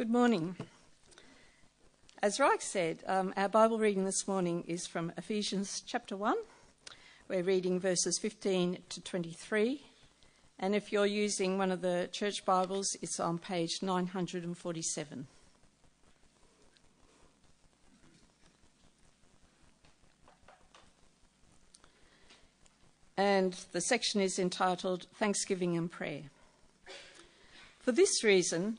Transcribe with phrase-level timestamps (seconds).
[0.00, 0.56] Good morning.
[2.22, 6.36] As Reich said, um, our Bible reading this morning is from Ephesians chapter 1.
[7.28, 9.82] We're reading verses 15 to 23.
[10.58, 15.26] And if you're using one of the church Bibles, it's on page 947.
[23.18, 26.22] And the section is entitled Thanksgiving and Prayer.
[27.80, 28.78] For this reason,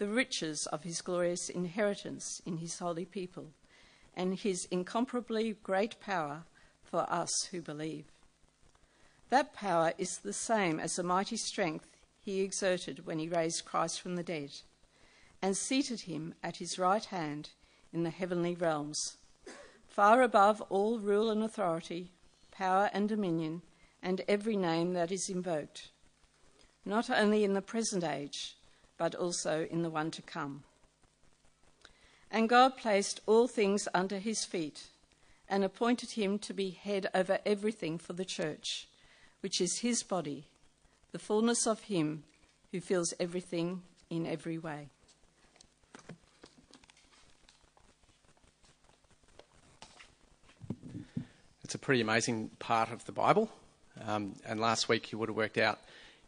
[0.00, 3.52] the riches of his glorious inheritance in his holy people,
[4.14, 6.44] and his incomparably great power
[6.82, 8.06] for us who believe.
[9.28, 14.00] That power is the same as the mighty strength he exerted when he raised Christ
[14.00, 14.52] from the dead
[15.42, 17.50] and seated him at his right hand
[17.92, 19.18] in the heavenly realms,
[19.86, 22.10] far above all rule and authority
[22.50, 23.60] power and dominion,
[24.02, 25.90] and every name that is invoked,
[26.86, 28.56] not only in the present age,
[29.00, 30.62] but also in the one to come.
[32.30, 34.88] And God placed all things under his feet
[35.48, 38.88] and appointed him to be head over everything for the church,
[39.40, 40.44] which is his body,
[41.12, 42.24] the fullness of him
[42.72, 44.90] who fills everything in every way.
[51.64, 53.48] It's a pretty amazing part of the Bible.
[54.06, 55.78] Um, and last week you would have worked out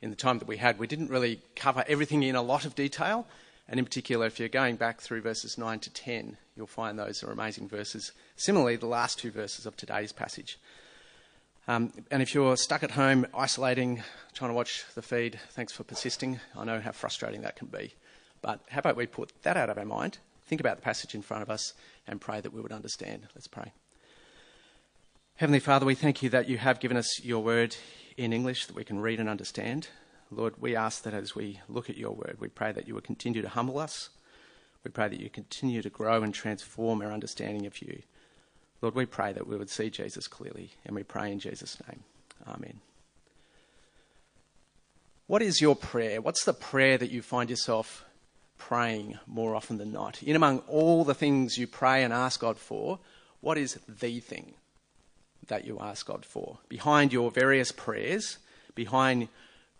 [0.02, 2.74] in the time that we had, we didn't really cover everything in a lot of
[2.74, 3.26] detail.
[3.68, 7.22] And in particular, if you're going back through verses 9 to 10, you'll find those
[7.22, 8.12] are amazing verses.
[8.36, 10.58] Similarly, the last two verses of today's passage.
[11.68, 14.02] Um, and if you're stuck at home, isolating,
[14.34, 16.40] trying to watch the feed, thanks for persisting.
[16.58, 17.94] I know how frustrating that can be.
[18.42, 21.22] But how about we put that out of our mind, think about the passage in
[21.22, 21.74] front of us,
[22.08, 23.28] and pray that we would understand?
[23.36, 23.72] Let's pray.
[25.36, 27.76] Heavenly Father, we thank you that you have given us your word
[28.16, 29.88] in English that we can read and understand.
[30.30, 33.04] Lord, we ask that as we look at your word, we pray that you would
[33.04, 34.10] continue to humble us.
[34.84, 38.02] We pray that you continue to grow and transform our understanding of you.
[38.80, 42.02] Lord, we pray that we would see Jesus clearly, and we pray in Jesus' name.
[42.48, 42.80] Amen.
[45.28, 46.20] What is your prayer?
[46.20, 48.04] What's the prayer that you find yourself
[48.58, 50.22] praying more often than not?
[50.22, 52.98] In among all the things you pray and ask God for,
[53.40, 54.54] what is the thing
[55.48, 56.58] that you ask God for.
[56.68, 58.38] Behind your various prayers,
[58.74, 59.28] behind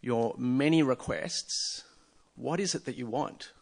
[0.01, 1.85] your many requests,
[2.37, 3.53] what is it that you want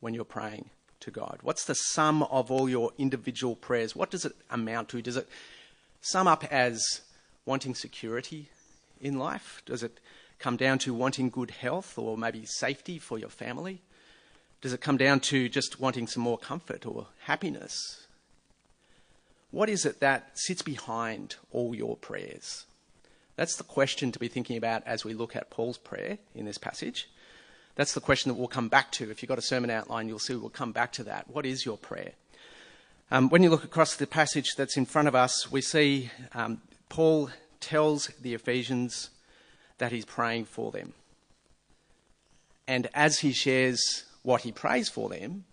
[0.00, 0.70] when you're praying
[1.00, 1.38] to God?
[1.42, 3.94] What's the sum of all your individual prayers?
[3.94, 5.02] What does it amount to?
[5.02, 5.28] Does it
[6.00, 7.02] sum up as
[7.44, 8.48] wanting security
[9.00, 9.62] in life?
[9.66, 10.00] Does it
[10.38, 13.82] come down to wanting good health or maybe safety for your family?
[14.62, 18.05] Does it come down to just wanting some more comfort or happiness
[19.56, 22.66] what is it that sits behind all your prayers?
[23.36, 26.58] That's the question to be thinking about as we look at Paul's prayer in this
[26.58, 27.08] passage.
[27.74, 29.10] That's the question that we'll come back to.
[29.10, 31.30] If you've got a sermon outline, you'll see we'll come back to that.
[31.30, 32.12] What is your prayer?
[33.10, 36.60] Um, when you look across the passage that's in front of us, we see um,
[36.90, 39.08] Paul tells the Ephesians
[39.78, 40.92] that he's praying for them.
[42.68, 45.46] And as he shares what he prays for them,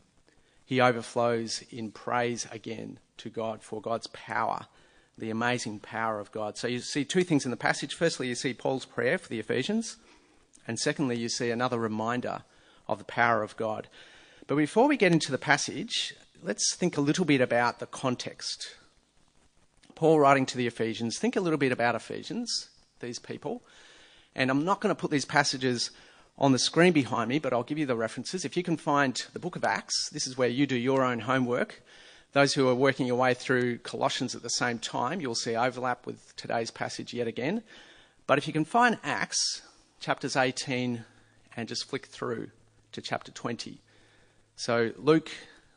[0.66, 4.68] he overflows in praise again to God for God's power,
[5.18, 6.58] the amazing power of God.
[6.58, 7.94] So you see two things in the passage.
[7.94, 9.98] Firstly, you see Paul's prayer for the Ephesians,
[10.68, 12.44] and secondly, you see another reminder
[12.88, 13.88] of the power of God.
[14.48, 18.76] But before we get into the passage, let's think a little bit about the context.
[19.96, 22.70] Paul writing to the Ephesians, think a little bit about Ephesians,
[23.00, 23.62] these people.
[24.36, 25.92] And I'm not going to put these passages
[26.38, 28.44] on the screen behind me, but I'll give you the references.
[28.44, 31.20] If you can find the book of Acts, this is where you do your own
[31.20, 31.82] homework.
[32.34, 36.08] Those who are working your way through Colossians at the same time, you'll see overlap
[36.08, 37.62] with today's passage yet again.
[38.26, 39.62] But if you can find Acts,
[40.00, 41.06] chapters 18,
[41.56, 42.50] and just flick through
[42.92, 43.82] to chapter 20.
[44.56, 45.30] So Luke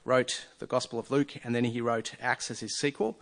[0.06, 3.20] wrote the Gospel of Luke, and then he wrote Acts as his sequel.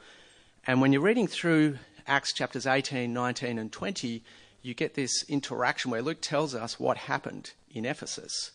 [0.64, 4.22] And when you're reading through Acts chapters 18, 19, and 20,
[4.62, 8.52] you get this interaction where Luke tells us what happened in Ephesus.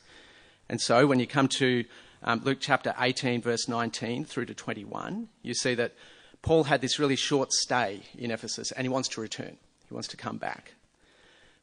[0.69, 1.83] And so when you come to
[2.23, 5.93] um, Luke chapter 18, verse 19 through to 21, you see that
[6.41, 9.57] Paul had this really short stay in Ephesus and he wants to return.
[9.87, 10.73] He wants to come back.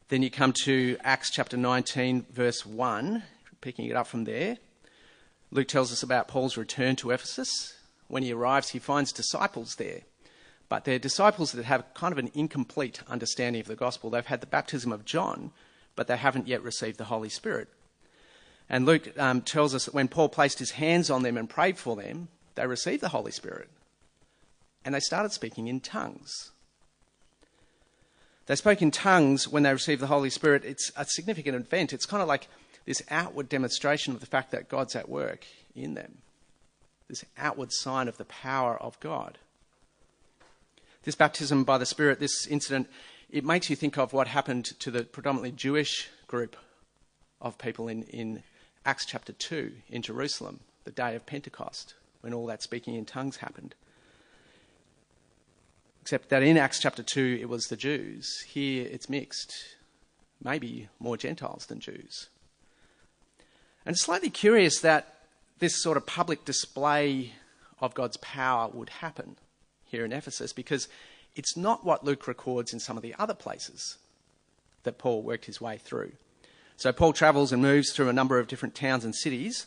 [0.09, 3.23] Then you come to Acts chapter 19, verse 1,
[3.61, 4.57] picking it up from there.
[5.51, 7.77] Luke tells us about Paul's return to Ephesus.
[8.07, 10.01] When he arrives, he finds disciples there.
[10.69, 14.09] But they're disciples that have kind of an incomplete understanding of the gospel.
[14.09, 15.51] They've had the baptism of John,
[15.95, 17.69] but they haven't yet received the Holy Spirit.
[18.69, 21.77] And Luke um, tells us that when Paul placed his hands on them and prayed
[21.77, 23.69] for them, they received the Holy Spirit.
[24.83, 26.51] And they started speaking in tongues.
[28.47, 30.63] They spoke in tongues when they received the Holy Spirit.
[30.65, 31.93] It's a significant event.
[31.93, 32.47] It's kind of like
[32.85, 36.19] this outward demonstration of the fact that God's at work in them,
[37.09, 39.37] this outward sign of the power of God.
[41.03, 42.89] This baptism by the Spirit, this incident,
[43.29, 46.55] it makes you think of what happened to the predominantly Jewish group
[47.41, 48.43] of people in, in
[48.87, 53.35] Acts chapter 2 in Jerusalem, the day of Pentecost, when all that speaking in tongues
[53.35, 53.75] happened.
[56.01, 58.33] Except that in Acts chapter 2, it was the Jews.
[58.47, 59.53] Here it's mixed,
[60.41, 62.29] maybe more Gentiles than Jews.
[63.85, 65.15] And it's slightly curious that
[65.59, 67.33] this sort of public display
[67.81, 69.35] of God's power would happen
[69.83, 70.87] here in Ephesus because
[71.35, 73.97] it's not what Luke records in some of the other places
[74.83, 76.13] that Paul worked his way through.
[76.77, 79.65] So Paul travels and moves through a number of different towns and cities.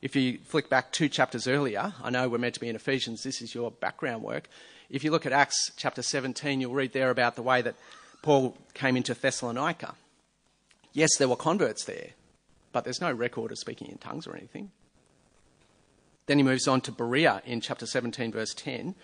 [0.00, 3.24] If you flick back two chapters earlier, I know we're meant to be in Ephesians,
[3.24, 4.48] this is your background work.
[4.88, 7.74] If you look at Acts chapter 17, you'll read there about the way that
[8.22, 9.96] Paul came into Thessalonica.
[10.92, 12.10] Yes, there were converts there,
[12.70, 14.70] but there's no record of speaking in tongues or anything.
[16.26, 18.94] Then he moves on to Berea in chapter 17, verse 10.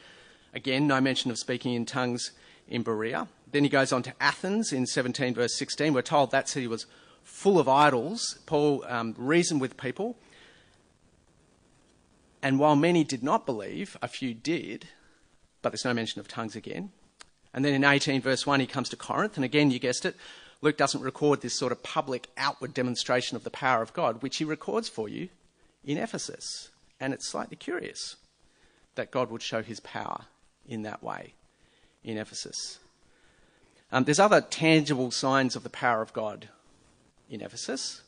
[0.55, 2.31] Again, no mention of speaking in tongues
[2.69, 3.27] in Berea.
[3.51, 5.93] Then he goes on to Athens in 17, verse 16.
[5.93, 6.87] We're told that city was
[7.29, 8.39] full of idols.
[8.47, 10.17] Paul um, reasoned with people.
[12.43, 14.89] And while many did not believe, a few did,
[15.61, 16.91] but there's no mention of tongues again.
[17.53, 20.17] And then in 18, verse 1, he comes to Corinth, and again, you guessed it,
[20.61, 24.39] Luke doesn't record this sort of public outward demonstration of the power of God, which
[24.39, 25.29] he records for you
[25.85, 26.71] in Ephesus.
[27.01, 28.17] And it's slightly curious
[28.95, 30.23] that God would show his power
[30.67, 31.35] in that way
[32.03, 32.79] in Ephesus.
[33.93, 36.49] Um, there's other tangible signs of the power of God
[37.29, 38.03] in Ephesus.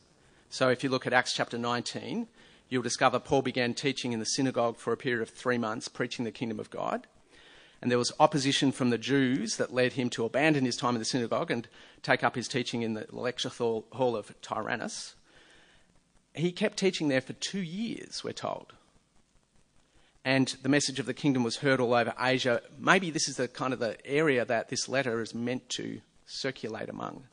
[0.48, 2.26] So if you look at Acts chapter 19,
[2.68, 6.24] you'll discover Paul began teaching in the synagogue for a period of three months, preaching
[6.24, 7.06] the kingdom of God
[7.82, 10.98] and there was opposition from the Jews that led him to abandon his time in
[10.98, 11.66] the synagogue and
[12.02, 15.14] take up his teaching in the lecture hall of Tyrannus.
[16.34, 18.74] He kept teaching there for two years, we're told.
[20.24, 22.60] And the message of the kingdom was heard all over Asia.
[22.78, 26.90] Maybe this is the kind of the area that this letter is meant to circulate
[26.90, 27.24] among.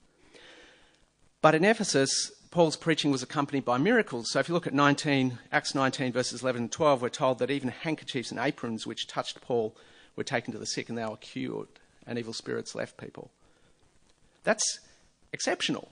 [1.42, 4.31] But in Ephesus, Paul's preaching was accompanied by miracles.
[4.31, 7.51] So if you look at 19, Acts 19, verses 11 and 12, we're told that
[7.51, 9.75] even handkerchiefs and aprons which touched Paul
[10.16, 11.68] were taken to the sick and they were cured,
[12.06, 13.31] and evil spirits left people.
[14.44, 14.80] That's
[15.31, 15.89] exceptional.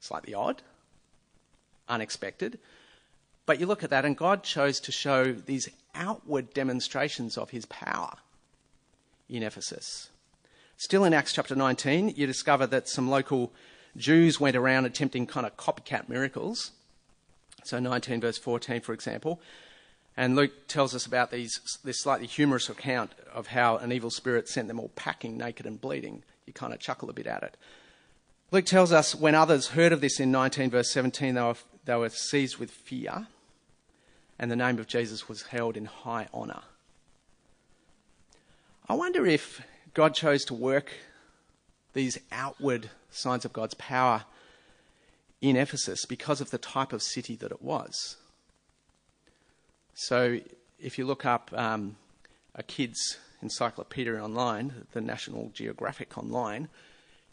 [0.00, 0.62] Slightly odd,
[1.88, 2.58] unexpected.
[3.44, 7.66] But you look at that, and God chose to show these outward demonstrations of his
[7.66, 8.14] power
[9.28, 10.10] in Ephesus.
[10.80, 13.52] Still in Acts chapter 19, you discover that some local
[13.96, 16.70] Jews went around attempting kind of copycat miracles.
[17.64, 19.40] So, 19 verse 14, for example,
[20.16, 24.48] and Luke tells us about these, this slightly humorous account of how an evil spirit
[24.48, 26.22] sent them all packing naked and bleeding.
[26.46, 27.56] You kind of chuckle a bit at it.
[28.52, 31.96] Luke tells us when others heard of this in 19 verse 17, they were, they
[31.96, 33.26] were seized with fear,
[34.38, 36.62] and the name of Jesus was held in high honour.
[38.88, 39.60] I wonder if
[39.94, 40.92] God chose to work
[41.94, 44.24] these outward signs of God's power
[45.40, 48.16] in Ephesus because of the type of city that it was.
[49.94, 50.40] So
[50.78, 51.96] if you look up um,
[52.54, 56.68] a kid's encyclopedia online, the National Geographic online,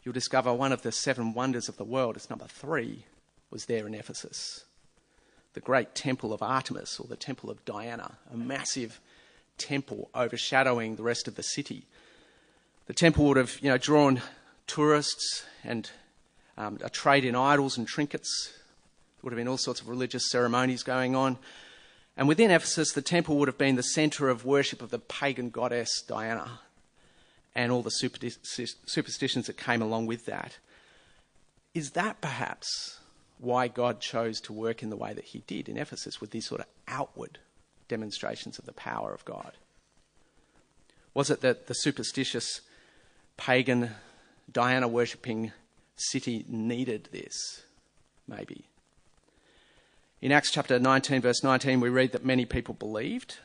[0.02, 3.04] you'll discover one of the seven wonders of the world, it's number three,
[3.50, 4.64] was there in Ephesus.
[5.54, 9.00] The great temple of Artemis, or the temple of Diana, a massive
[9.58, 11.86] temple overshadowing the rest of the city.
[12.86, 14.22] The temple would have, you know, drawn
[14.66, 15.90] tourists and
[16.56, 18.52] um, a trade in idols and trinkets.
[18.52, 21.38] There would have been all sorts of religious ceremonies going on.
[22.16, 25.50] And within Ephesus, the temple would have been the centre of worship of the pagan
[25.50, 26.60] goddess Diana
[27.54, 30.58] and all the superstitions that came along with that.
[31.74, 33.00] Is that perhaps
[33.38, 36.46] why God chose to work in the way that he did in Ephesus with these
[36.46, 37.38] sort of outward
[37.88, 39.52] demonstrations of the power of God?
[41.12, 42.60] Was it that the superstitious,
[43.36, 43.90] pagan,
[44.50, 45.52] Diana worshipping
[45.96, 47.62] city needed this?
[48.28, 48.66] Maybe.
[50.20, 53.38] In Acts chapter 19, verse 19, we read that many people believed.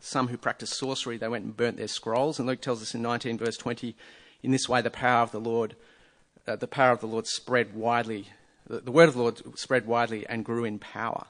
[0.00, 2.38] Some who practiced sorcery, they went and burnt their scrolls.
[2.38, 3.96] And Luke tells us in 19, verse 20,
[4.42, 5.76] in this way the power of the Lord,
[6.46, 8.28] uh, the power of the Lord spread widely.
[8.66, 11.26] The, the word of the Lord spread widely and grew in power.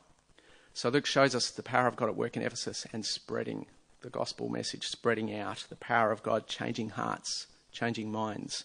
[0.75, 3.67] So Luke shows us the power of God at work in Ephesus and spreading
[4.03, 8.65] the gospel message, spreading out, the power of God changing hearts, changing minds,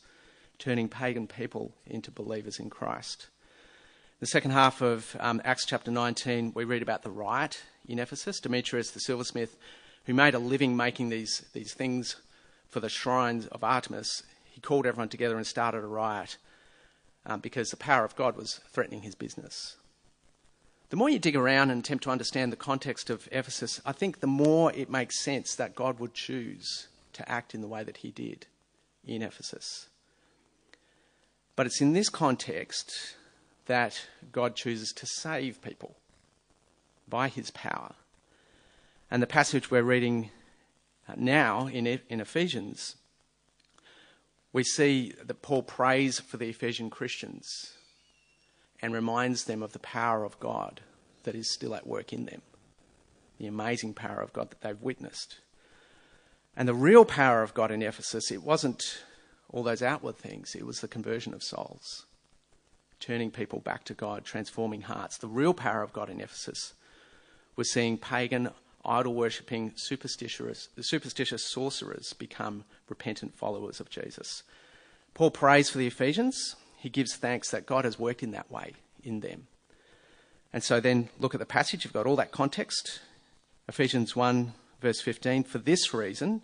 [0.60, 3.28] turning pagan people into believers in Christ.
[4.20, 8.40] The second half of um, Acts chapter 19, we read about the riot in Ephesus.
[8.40, 9.58] Demetrius the silversmith,
[10.06, 12.16] who made a living making these, these things
[12.70, 16.38] for the shrines of Artemis, he called everyone together and started a riot
[17.26, 19.76] um, because the power of God was threatening his business.
[20.90, 24.20] The more you dig around and attempt to understand the context of Ephesus, I think
[24.20, 27.98] the more it makes sense that God would choose to act in the way that
[27.98, 28.46] he did
[29.06, 29.88] in Ephesus.
[31.56, 33.16] But it's in this context
[33.66, 35.96] that God chooses to save people
[37.08, 37.94] by his power.
[39.12, 40.32] And the passage we're reading
[41.16, 42.96] now in, in Ephesians,
[44.52, 47.74] we see that Paul prays for the Ephesian Christians
[48.82, 50.82] and reminds them of the power of God
[51.24, 52.42] that is still at work in them,
[53.38, 55.40] the amazing power of God that they've witnessed.
[56.56, 59.04] And the real power of God in Ephesus, it wasn't
[59.50, 62.06] all those outward things, it was the conversion of souls,
[63.00, 65.18] turning people back to God, transforming hearts.
[65.18, 66.74] The real power of God in Ephesus
[67.56, 68.50] was seeing pagan,
[68.84, 74.44] idol worshipping, superstitious, superstitious sorcerers become repentant followers of Jesus.
[75.14, 78.74] Paul prays for the Ephesians he gives thanks that God has worked in that way
[79.06, 79.48] in them.
[80.52, 81.86] And so then look at the passage.
[81.86, 83.00] You've got all that context.
[83.70, 84.52] Ephesians 1,
[84.84, 85.46] verse 15.
[85.46, 86.42] For this reason,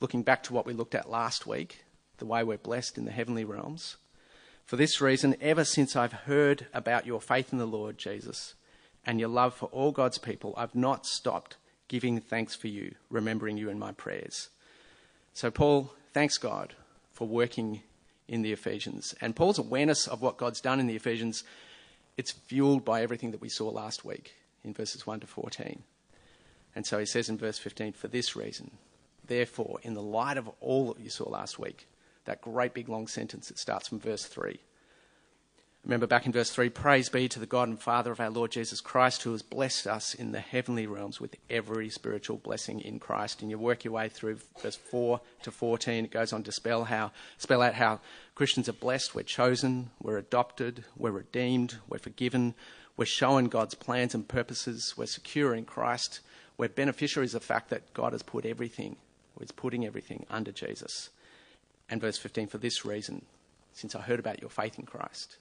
[0.00, 1.84] looking back to what we looked at last week,
[2.16, 3.96] the way we're blessed in the heavenly realms,
[4.64, 8.54] for this reason, ever since I've heard about your faith in the Lord Jesus
[9.04, 13.58] and your love for all God's people, I've not stopped giving thanks for you, remembering
[13.58, 14.48] you in my prayers.
[15.34, 16.74] So, Paul thanks God
[17.12, 17.82] for working
[18.26, 19.14] in the Ephesians.
[19.20, 21.44] And Paul's awareness of what God's done in the Ephesians,
[22.16, 25.82] it's fueled by everything that we saw last week in verses 1 to 14.
[26.74, 28.72] And so he says in verse 15, for this reason,
[29.26, 31.86] therefore, in the light of all that you saw last week,
[32.24, 34.58] that great big long sentence that starts from verse 3,
[35.84, 38.50] Remember back in verse 3 Praise be to the God and Father of our Lord
[38.50, 42.98] Jesus Christ, who has blessed us in the heavenly realms with every spiritual blessing in
[42.98, 43.42] Christ.
[43.42, 46.06] And you work your way through verse 4 to 14.
[46.06, 48.00] It goes on to spell, how, spell out how
[48.34, 49.14] Christians are blessed.
[49.14, 52.54] We're chosen, we're adopted, we're redeemed, we're forgiven,
[52.96, 56.20] we're shown God's plans and purposes, we're secure in Christ,
[56.56, 58.96] we're beneficiaries of the fact that God has put everything,
[59.36, 61.10] or is putting everything under Jesus.
[61.88, 63.24] And verse 15, for this reason,
[63.72, 65.36] since I heard about your faith in Christ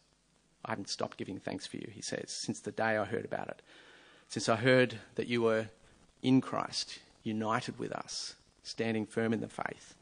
[0.66, 3.50] I haven't stopped giving thanks for you, he says, since the day I heard about
[3.50, 3.62] it.
[4.30, 5.68] Since I heard that you were
[6.22, 9.96] in Christ, united with us, standing firm in the faith,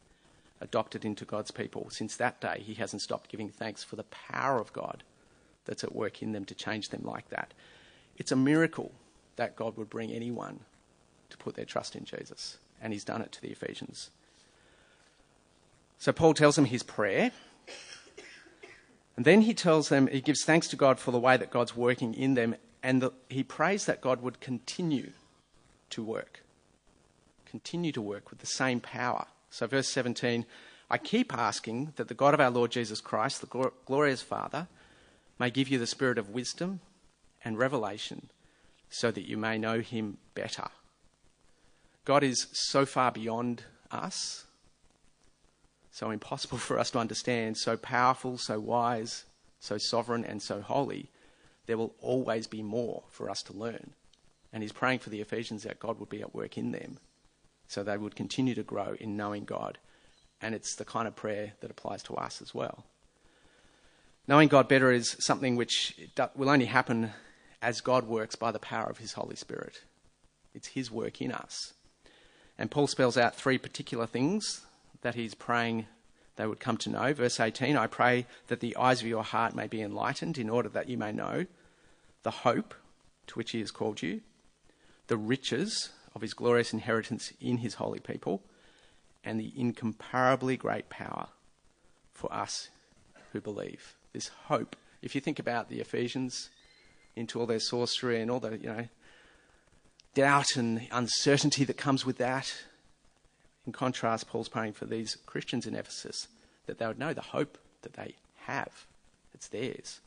[0.59, 4.59] adopted into God's people, since that day he hasn't stopped giving thanks for the power
[4.59, 5.03] of God
[5.65, 7.53] that's at work in them to change them like that.
[8.17, 8.91] It's a miracle
[9.37, 10.59] that God would bring anyone
[11.31, 14.09] to put their trust in Jesus, and he's done it to the Ephesians.
[15.97, 17.31] So Paul tells them his prayer
[19.21, 21.75] and then he tells them, he gives thanks to God for the way that God's
[21.75, 25.11] working in them, and the, he prays that God would continue
[25.91, 26.41] to work,
[27.45, 29.27] continue to work with the same power.
[29.49, 30.45] So, verse 17
[30.89, 34.67] I keep asking that the God of our Lord Jesus Christ, the glorious Father,
[35.39, 36.81] may give you the spirit of wisdom
[37.45, 38.29] and revelation
[38.89, 40.67] so that you may know him better.
[42.05, 44.45] God is so far beyond us
[45.91, 49.25] so impossible for us to understand, so powerful, so wise,
[49.59, 51.09] so sovereign, and so holy,
[51.67, 53.91] there will always be more for us to learn.
[54.53, 56.97] And he's praying for the Ephesians that God would be at work in them
[57.67, 59.77] so they would continue to grow in knowing God.
[60.41, 62.85] And it's the kind of prayer that applies to us as well.
[64.27, 65.99] Knowing God better is something which
[66.35, 67.11] will only happen
[67.61, 69.81] as God works by the power of his Holy Spirit.
[70.53, 71.73] It's his work in us.
[72.61, 74.67] And Paul spells out three particular things
[75.01, 75.87] that he's praying
[76.35, 77.11] they would come to know.
[77.11, 80.69] Verse 18 I pray that the eyes of your heart may be enlightened, in order
[80.69, 81.47] that you may know
[82.21, 82.75] the hope
[83.25, 84.21] to which he has called you,
[85.07, 88.43] the riches of his glorious inheritance in his holy people,
[89.25, 91.29] and the incomparably great power
[92.13, 92.69] for us
[93.31, 93.95] who believe.
[94.13, 94.75] This hope.
[95.01, 96.51] If you think about the Ephesians,
[97.15, 98.87] into all their sorcery and all the, you know,
[100.13, 102.53] doubt and uncertainty that comes with that,
[103.65, 106.27] in contrast, Paul's praying for these Christians in Ephesus
[106.65, 108.15] that they would know the hope that they
[108.45, 108.85] have,
[109.33, 109.99] it's theirs,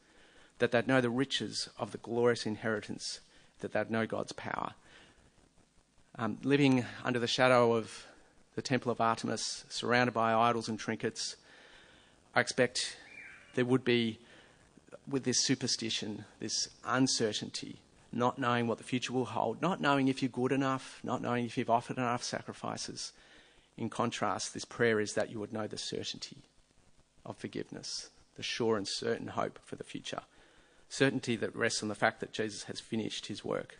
[0.58, 3.20] that they'd know the riches of the glorious inheritance,
[3.61, 4.75] that they'd know God's power.
[6.16, 8.06] Um, living under the shadow of
[8.54, 11.37] the temple of Artemis, surrounded by idols and trinkets,
[12.34, 12.96] I expect
[13.54, 14.18] there would be,
[15.08, 17.78] with this superstition, this uncertainty,
[18.14, 21.44] not knowing what the future will hold, not knowing if you're good enough, not knowing
[21.44, 23.12] if you've offered enough sacrifices.
[23.76, 26.44] In contrast, this prayer is that you would know the certainty
[27.26, 30.21] of forgiveness, the sure and certain hope for the future,
[30.88, 33.78] certainty that rests on the fact that Jesus has finished his work.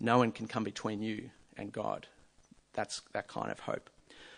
[0.00, 2.08] No one can come between you and God.
[2.72, 3.88] That's that kind of hope.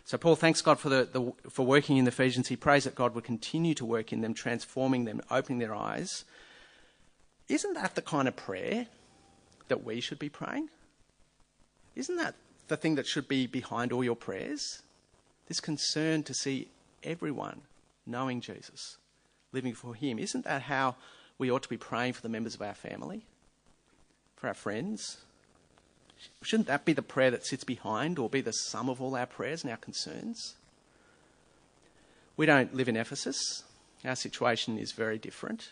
[0.05, 2.49] So Paul thanks God for, the, the, for working in the Ephesians.
[2.49, 6.25] He prays that God would continue to work in them, transforming them, opening their eyes.
[7.49, 8.87] Isn't that the kind of prayer
[9.69, 10.69] that we should be praying?
[11.95, 12.35] Isn't that
[12.69, 14.83] the thing that should be behind all your prayers?
[15.49, 16.69] This concern to see
[17.03, 17.63] everyone
[18.07, 18.97] knowing Jesus,
[19.53, 20.19] living for Him.
[20.19, 20.97] Isn't that how
[21.39, 23.23] we ought to be praying for the members of our family,
[24.37, 25.19] for our friends,
[26.43, 29.27] Shouldn't that be the prayer that sits behind or be the sum of all our
[29.27, 30.55] prayers and our concerns?
[32.37, 33.65] We don't live in Ephesus.
[34.05, 35.71] Our situation is very different.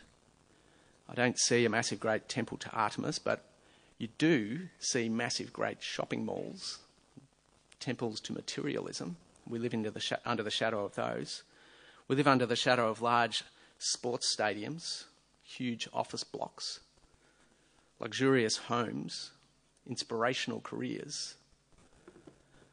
[1.08, 3.44] I don't see a massive great temple to Artemis, but
[3.98, 6.78] you do see massive great shopping malls,
[7.80, 9.16] temples to materialism.
[9.48, 11.42] We live the sh- under the shadow of those.
[12.08, 13.44] We live under the shadow of large
[13.78, 15.04] sports stadiums,
[15.42, 16.80] huge office blocks,
[18.00, 19.30] luxurious homes,
[19.86, 21.34] inspirational careers.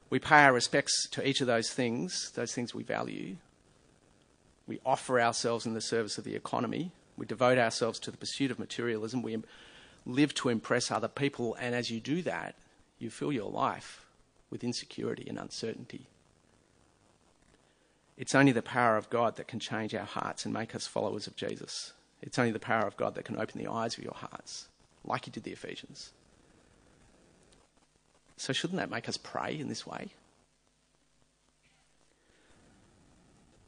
[0.09, 3.37] We pay our respects to each of those things, those things we value.
[4.67, 6.91] We offer ourselves in the service of the economy.
[7.15, 9.21] We devote ourselves to the pursuit of materialism.
[9.21, 9.37] We
[10.05, 11.55] live to impress other people.
[11.59, 12.55] And as you do that,
[12.99, 14.05] you fill your life
[14.49, 16.07] with insecurity and uncertainty.
[18.17, 21.25] It's only the power of God that can change our hearts and make us followers
[21.25, 21.93] of Jesus.
[22.21, 24.67] It's only the power of God that can open the eyes of your hearts,
[25.03, 26.11] like He did the Ephesians.
[28.37, 30.09] So, shouldn't that make us pray in this way?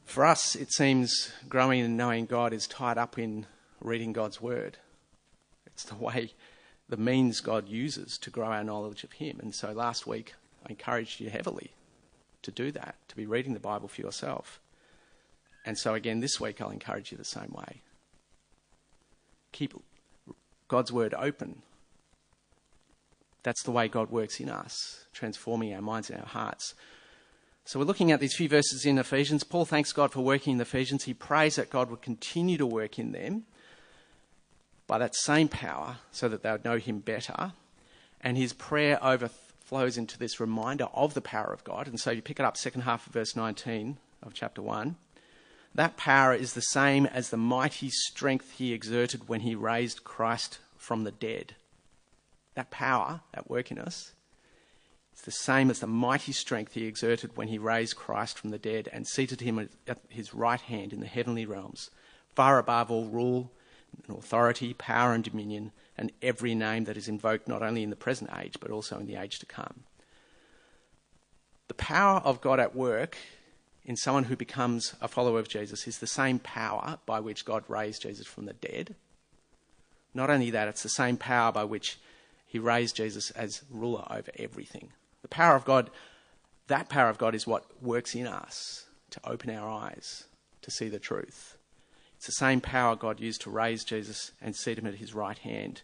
[0.04, 3.46] For us, it seems growing and knowing God is tied up in
[3.80, 4.78] reading God's Word.
[5.74, 6.32] It's the way,
[6.88, 9.38] the means God uses to grow our knowledge of Him.
[9.40, 10.34] And so last week,
[10.66, 11.72] I encouraged you heavily
[12.42, 14.60] to do that, to be reading the Bible for yourself.
[15.66, 17.82] And so again, this week, I'll encourage you the same way.
[19.52, 19.74] Keep
[20.68, 21.62] God's Word open
[23.44, 26.74] that's the way God works in us, transforming our minds and our hearts.
[27.66, 29.44] So we're looking at these few verses in Ephesians.
[29.44, 31.04] Paul thanks God for working in Ephesians.
[31.04, 33.44] He prays that God would continue to work in them
[34.86, 37.52] by that same power so that they would know him better.
[38.20, 41.86] And his prayer overflows into this reminder of the power of God.
[41.86, 44.96] And so you pick it up, second half of verse 19 of chapter 1.
[45.74, 50.58] That power is the same as the mighty strength he exerted when he raised Christ
[50.76, 51.54] from the dead
[52.54, 54.12] that power at work in us,
[55.14, 58.58] is the same as the mighty strength he exerted when he raised Christ from the
[58.58, 61.90] dead and seated him at his right hand in the heavenly realms,
[62.34, 63.52] far above all rule
[64.06, 67.96] and authority, power and dominion, and every name that is invoked not only in the
[67.96, 69.84] present age but also in the age to come.
[71.68, 73.16] The power of God at work
[73.84, 77.64] in someone who becomes a follower of Jesus is the same power by which God
[77.68, 78.94] raised Jesus from the dead.
[80.14, 81.98] Not only that, it's the same power by which
[82.46, 84.92] he raised Jesus as ruler over everything.
[85.22, 85.90] The power of God,
[86.68, 90.24] that power of God is what works in us to open our eyes
[90.62, 91.53] to see the truth.
[92.24, 95.36] It's the same power God used to raise Jesus and seat him at his right
[95.36, 95.82] hand.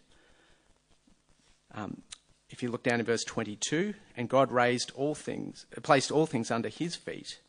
[1.71, 2.01] Um,
[2.49, 6.49] if you look down in verse 22, and God raised all things, placed all things
[6.49, 7.41] under his feet,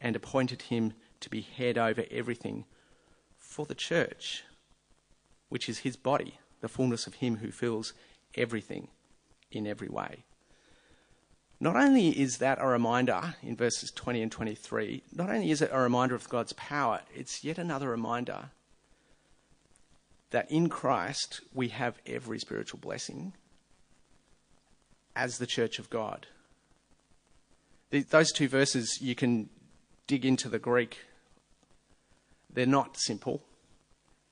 [0.00, 2.64] and appointed him to be head over everything
[3.38, 4.44] for the church,
[5.48, 7.92] which is his body, the fullness of him who fills
[8.36, 8.86] everything
[9.50, 10.22] in every way.
[11.62, 15.70] Not only is that a reminder in verses 20 and 23, not only is it
[15.72, 18.46] a reminder of God's power, it's yet another reminder
[20.30, 23.34] that in Christ we have every spiritual blessing
[25.14, 26.26] as the church of God.
[27.90, 29.48] those two verses, you can
[30.08, 30.98] dig into the Greek.
[32.52, 33.40] They're not simple.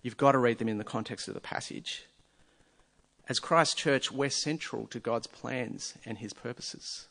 [0.03, 2.07] You've got to read them in the context of the passage.
[3.29, 7.07] As Christ's Church, we're central to God's plans and his purposes.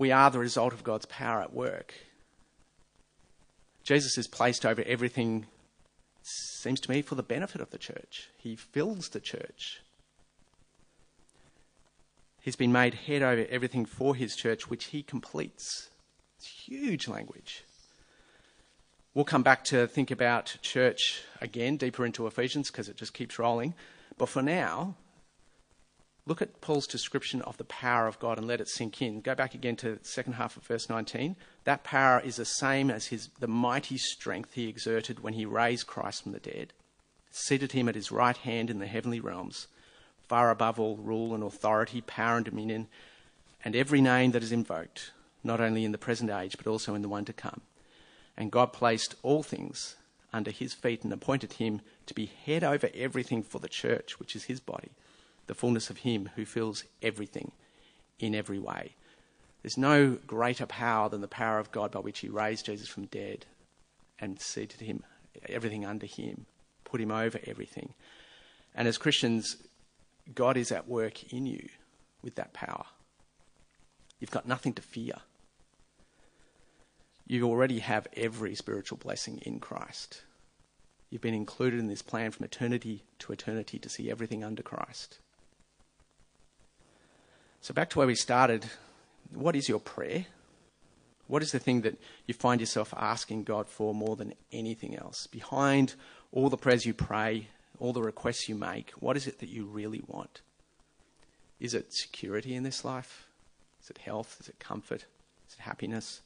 [0.00, 1.92] We are the result of God's power at work.
[3.82, 5.44] Jesus is placed over everything,
[6.22, 8.30] seems to me, for the benefit of the church.
[8.38, 9.82] He fills the church.
[12.40, 15.90] He's been made head over everything for his church, which he completes.
[16.38, 17.64] It's huge language.
[19.12, 23.38] We'll come back to think about church again, deeper into Ephesians, because it just keeps
[23.38, 23.74] rolling.
[24.16, 24.94] But for now,
[26.30, 29.20] look at Paul's description of the power of God and let it sink in.
[29.20, 31.36] Go back again to the second half of verse 19.
[31.64, 35.86] That power is the same as his, the mighty strength he exerted when he raised
[35.86, 36.72] Christ from the dead
[37.30, 39.68] seated him at his right hand in the heavenly realms,
[40.26, 42.88] far above all rule and authority, power and dominion,
[43.64, 45.12] and every name that is invoked,
[45.44, 47.60] not only in the present age, but also in the one to come.
[48.36, 49.96] And God placed all things
[50.32, 54.34] under his feet and appointed him to be head over everything for the church, which
[54.34, 54.90] is his body,
[55.46, 57.52] the fullness of him who fills everything
[58.18, 58.94] in every way.
[59.62, 63.06] There's no greater power than the power of God by which he raised Jesus from
[63.06, 63.46] dead
[64.18, 65.02] and seated him,
[65.48, 66.46] everything under him,
[66.84, 67.94] put him over everything.
[68.74, 69.56] And as Christians,
[70.34, 71.68] God is at work in you
[72.22, 72.84] with that power.
[74.18, 75.14] You've got nothing to fear.
[77.26, 80.22] You already have every spiritual blessing in Christ.
[81.10, 85.18] You've been included in this plan from eternity to eternity to see everything under Christ.
[87.62, 88.64] So, back to where we started,
[89.34, 90.26] what is your prayer?
[91.26, 95.26] What is the thing that you find yourself asking God for more than anything else?
[95.26, 95.94] Behind
[96.32, 99.66] all the prayers you pray, all the requests you make, what is it that you
[99.66, 100.40] really want?
[101.60, 103.28] Is it security in this life?
[103.82, 104.38] Is it health?
[104.40, 105.04] Is it comfort?
[105.48, 106.22] Is it happiness?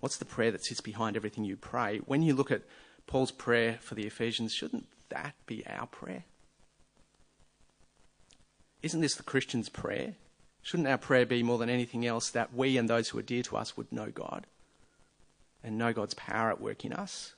[0.00, 1.98] What's the prayer that sits behind everything you pray?
[2.06, 2.62] When you look at
[3.06, 6.24] Paul's prayer for the Ephesians, shouldn't that be our prayer?
[8.82, 10.14] Isn't this the Christian's prayer?
[10.62, 13.42] Shouldn't our prayer be more than anything else that we and those who are dear
[13.44, 14.46] to us would know God
[15.64, 17.34] and know God's power at work in us?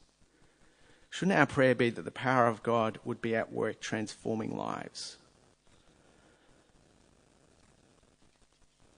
[1.10, 5.18] Shouldn't our prayer be that the power of God would be at work transforming lives?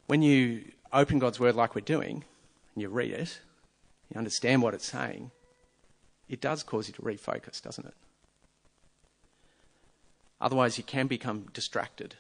[0.07, 2.25] When you open God's word like we're doing,
[2.75, 3.41] and you read it,
[4.13, 5.33] you understand what it's saying,
[6.29, 7.95] it does cause you to refocus, doesn't it?
[10.41, 12.17] Otherwise, you can become distracted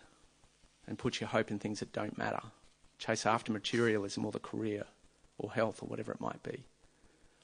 [0.87, 2.41] and put your hope in things that don't matter.
[2.99, 4.85] Chase after materialism or the career
[5.39, 6.65] or health or whatever it might be.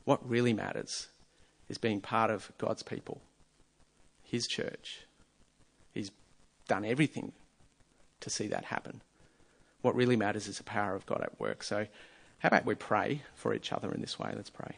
[0.05, 1.09] What really matters
[1.69, 3.21] is being part of God's people,
[4.23, 5.03] His church.
[5.93, 6.11] He's
[6.69, 7.33] done everything
[8.21, 9.01] to see that happen.
[9.83, 11.63] What really matters is the power of God at work.
[11.63, 11.87] So,
[12.39, 14.33] how about we pray for each other in this way?
[14.35, 14.77] Let's pray.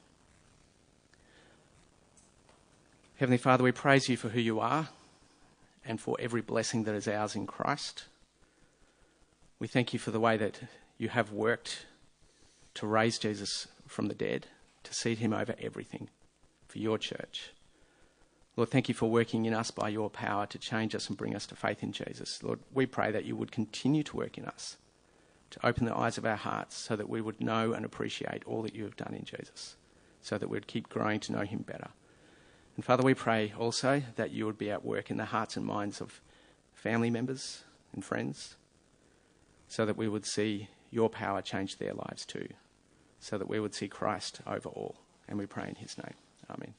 [3.17, 4.89] Heavenly Father, we praise you for who you are
[5.85, 8.05] and for every blessing that is ours in Christ.
[9.63, 10.59] We thank you for the way that
[10.99, 11.87] you have worked
[12.75, 14.49] to raise Jesus from the dead,
[14.83, 16.11] to seat him over everything
[16.67, 17.53] for your church.
[18.57, 21.37] Lord, thank you for working in us by your power to change us and bring
[21.37, 22.43] us to faith in Jesus.
[22.43, 24.79] Lord, we pray that you would continue to work in us,
[25.51, 28.63] to open the eyes of our hearts so that we would know and appreciate all
[28.63, 29.77] that you have done in Jesus,
[30.23, 31.91] so that we'd keep growing to know him better.
[32.75, 35.65] And Father, we pray also that you would be at work in the hearts and
[35.65, 36.21] minds of
[36.75, 38.57] family members and friends
[39.73, 42.47] so that we would see your power change their lives too,
[43.21, 44.97] so that we would see Christ over all.
[45.27, 46.13] And we pray in his name.
[46.51, 46.75] Amen.